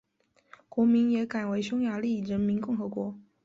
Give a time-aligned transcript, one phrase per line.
[0.67, 3.15] 国名也改为匈牙利人民共和国。